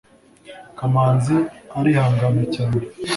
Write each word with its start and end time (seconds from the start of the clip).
kamanzi 0.77 1.35
arihangana 1.77 2.41
cyane 2.53 2.79